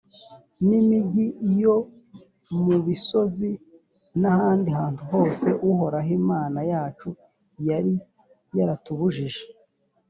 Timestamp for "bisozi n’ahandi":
2.85-4.69